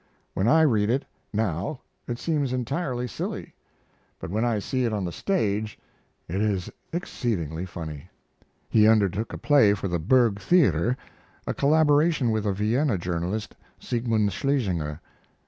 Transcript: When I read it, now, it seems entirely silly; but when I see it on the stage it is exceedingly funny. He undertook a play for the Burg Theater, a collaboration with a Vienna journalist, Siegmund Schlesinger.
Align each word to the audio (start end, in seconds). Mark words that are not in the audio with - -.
When 0.33 0.47
I 0.47 0.61
read 0.63 0.89
it, 0.89 1.05
now, 1.31 1.81
it 2.07 2.17
seems 2.17 2.51
entirely 2.53 3.07
silly; 3.07 3.53
but 4.19 4.31
when 4.31 4.43
I 4.43 4.57
see 4.57 4.83
it 4.83 4.91
on 4.93 5.05
the 5.05 5.11
stage 5.11 5.77
it 6.27 6.41
is 6.41 6.71
exceedingly 6.91 7.67
funny. 7.67 8.09
He 8.67 8.87
undertook 8.87 9.31
a 9.31 9.37
play 9.37 9.75
for 9.75 9.87
the 9.87 9.99
Burg 9.99 10.39
Theater, 10.41 10.97
a 11.45 11.53
collaboration 11.53 12.31
with 12.31 12.47
a 12.47 12.51
Vienna 12.53 12.97
journalist, 12.97 13.55
Siegmund 13.79 14.33
Schlesinger. 14.33 14.99